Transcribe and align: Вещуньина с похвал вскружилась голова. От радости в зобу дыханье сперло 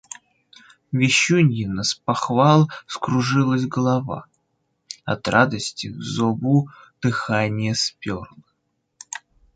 Вещуньина 0.91 1.83
с 1.83 1.93
похвал 1.93 2.71
вскружилась 2.87 3.67
голова. 3.67 4.25
От 5.05 5.27
радости 5.27 5.89
в 5.89 6.01
зобу 6.01 6.69
дыханье 7.03 7.75
сперло 7.75 8.25